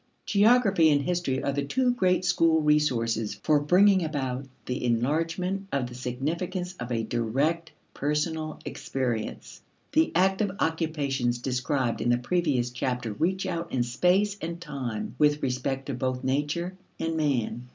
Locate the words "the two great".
1.51-2.25